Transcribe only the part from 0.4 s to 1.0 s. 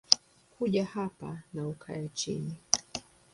Kuja